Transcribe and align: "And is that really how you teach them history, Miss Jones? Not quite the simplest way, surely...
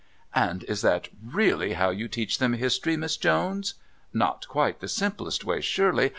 "And 0.33 0.63
is 0.63 0.81
that 0.81 1.09
really 1.23 1.73
how 1.73 1.91
you 1.91 2.07
teach 2.07 2.39
them 2.39 2.53
history, 2.53 2.97
Miss 2.97 3.17
Jones? 3.17 3.75
Not 4.11 4.47
quite 4.47 4.79
the 4.79 4.87
simplest 4.87 5.45
way, 5.45 5.61
surely... 5.61 6.09